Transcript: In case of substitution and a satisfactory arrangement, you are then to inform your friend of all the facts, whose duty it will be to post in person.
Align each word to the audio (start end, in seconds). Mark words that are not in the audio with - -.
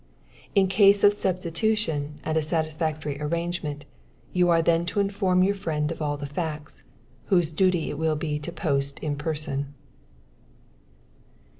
In 0.55 0.67
case 0.67 1.03
of 1.03 1.13
substitution 1.13 2.19
and 2.23 2.35
a 2.35 2.41
satisfactory 2.41 3.21
arrangement, 3.21 3.85
you 4.33 4.49
are 4.49 4.63
then 4.63 4.83
to 4.87 4.99
inform 4.99 5.43
your 5.43 5.53
friend 5.53 5.91
of 5.91 6.01
all 6.01 6.17
the 6.17 6.25
facts, 6.25 6.81
whose 7.25 7.53
duty 7.53 7.91
it 7.91 7.99
will 7.99 8.15
be 8.15 8.39
to 8.39 8.51
post 8.51 8.97
in 8.97 9.15
person. 9.15 9.75